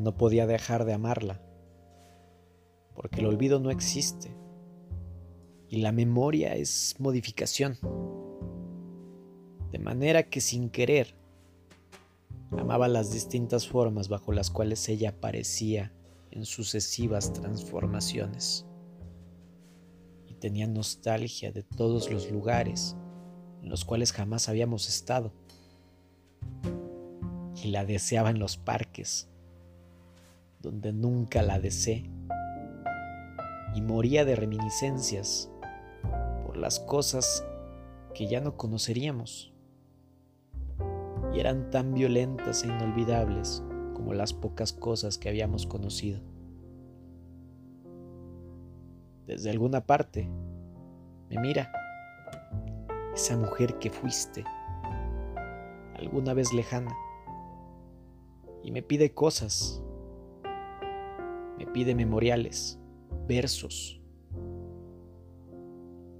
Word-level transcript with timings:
no 0.00 0.16
podía 0.16 0.46
dejar 0.46 0.84
de 0.84 0.92
amarla, 0.92 1.40
porque 2.94 3.20
el 3.20 3.26
olvido 3.26 3.60
no 3.60 3.70
existe 3.70 4.34
y 5.68 5.76
la 5.76 5.92
memoria 5.92 6.54
es 6.56 6.96
modificación. 6.98 7.78
De 9.70 9.78
manera 9.78 10.28
que 10.28 10.40
sin 10.40 10.68
querer, 10.68 11.14
amaba 12.58 12.88
las 12.88 13.12
distintas 13.12 13.68
formas 13.68 14.08
bajo 14.08 14.32
las 14.32 14.50
cuales 14.50 14.88
ella 14.88 15.10
aparecía 15.10 15.92
en 16.32 16.44
sucesivas 16.44 17.32
transformaciones. 17.32 18.66
Y 20.26 20.34
tenía 20.34 20.66
nostalgia 20.66 21.52
de 21.52 21.62
todos 21.62 22.10
los 22.10 22.30
lugares 22.30 22.96
en 23.62 23.68
los 23.68 23.84
cuales 23.84 24.12
jamás 24.12 24.48
habíamos 24.48 24.88
estado. 24.88 25.32
Y 27.62 27.68
la 27.68 27.84
deseaba 27.84 28.30
en 28.30 28.38
los 28.38 28.56
parques, 28.56 29.28
donde 30.60 30.92
nunca 30.92 31.42
la 31.42 31.58
deseé. 31.58 32.10
Y 33.74 33.82
moría 33.82 34.24
de 34.24 34.36
reminiscencias 34.36 35.50
por 36.46 36.56
las 36.56 36.80
cosas 36.80 37.44
que 38.14 38.26
ya 38.26 38.40
no 38.40 38.56
conoceríamos 38.56 39.52
y 41.32 41.38
eran 41.38 41.70
tan 41.70 41.94
violentas 41.94 42.64
e 42.64 42.66
inolvidables 42.66 43.62
como 43.94 44.14
las 44.14 44.32
pocas 44.32 44.72
cosas 44.72 45.18
que 45.18 45.28
habíamos 45.28 45.66
conocido. 45.66 46.20
Desde 49.26 49.50
alguna 49.50 49.86
parte 49.86 50.28
me 51.28 51.40
mira 51.40 51.70
esa 53.14 53.36
mujer 53.36 53.78
que 53.78 53.90
fuiste 53.90 54.44
alguna 55.94 56.34
vez 56.34 56.52
lejana 56.52 56.92
y 58.62 58.72
me 58.72 58.82
pide 58.82 59.12
cosas, 59.12 59.82
pide 61.72 61.94
memoriales, 61.94 62.78
versos. 63.26 64.00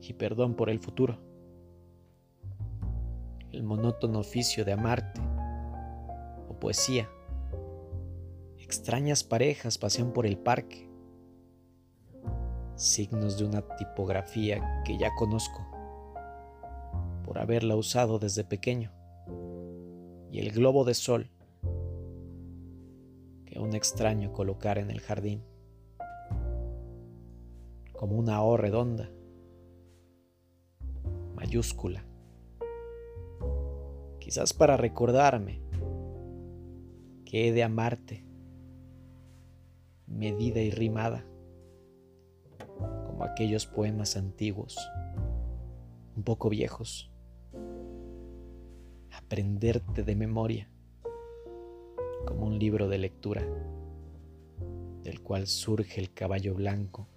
Y 0.01 0.13
perdón 0.15 0.55
por 0.55 0.71
el 0.71 0.81
futuro. 0.81 1.19
El 3.53 3.63
monótono 3.63 4.21
oficio 4.21 4.65
de 4.65 4.73
amarte, 4.73 5.21
o 6.49 6.59
poesía. 6.59 7.09
Extrañas 8.59 9.25
parejas 9.25 9.79
pasean 9.79 10.13
por 10.13 10.27
el 10.27 10.39
parque, 10.39 10.89
signos 12.77 13.39
de 13.39 13.45
una 13.45 13.63
tipografía 13.77 14.83
que 14.85 14.97
ya 14.97 15.15
conozco, 15.17 15.67
por 17.25 17.39
haberla 17.39 17.77
usado 17.77 18.19
desde 18.19 18.45
pequeño, 18.45 18.93
y 20.31 20.39
el 20.39 20.53
globo 20.53 20.85
de 20.85 20.95
sol 20.95 21.31
un 23.71 23.77
extraño 23.77 24.33
colocar 24.33 24.79
en 24.79 24.91
el 24.91 25.01
jardín, 25.01 25.45
como 27.93 28.17
una 28.19 28.43
O 28.43 28.57
redonda, 28.57 29.13
mayúscula. 31.37 32.05
Quizás 34.19 34.53
para 34.55 34.77
recordarme 34.77 35.61
que 37.25 37.47
he 37.47 37.53
de 37.53 37.63
amarte, 37.63 38.25
medida 40.09 40.61
y 40.61 40.73
rimada, 40.73 41.25
como 43.07 43.23
aquellos 43.23 43.67
poemas 43.67 44.17
antiguos, 44.17 44.77
un 46.17 46.25
poco 46.25 46.49
viejos, 46.49 47.13
aprenderte 49.13 50.03
de 50.03 50.17
memoria, 50.17 50.69
como 52.27 52.47
un 52.47 52.59
libro 52.59 52.89
de 52.89 52.99
lectura, 52.99 53.43
del 55.03 55.23
cual 55.23 55.47
surge 55.47 56.01
el 56.01 56.13
caballo 56.13 56.55
blanco 56.55 57.09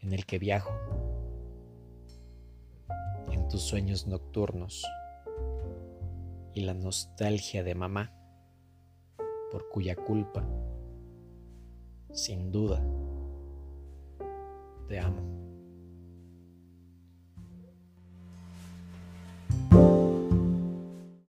en 0.00 0.12
el 0.12 0.26
que 0.26 0.38
viajo 0.38 0.72
en 3.30 3.48
tus 3.48 3.62
sueños 3.62 4.06
nocturnos 4.06 4.84
y 6.54 6.62
la 6.62 6.74
nostalgia 6.74 7.62
de 7.62 7.74
mamá, 7.74 8.12
por 9.50 9.68
cuya 9.68 9.96
culpa, 9.96 10.46
sin 12.12 12.52
duda, 12.52 12.82
te 14.88 14.98
amo. 14.98 15.41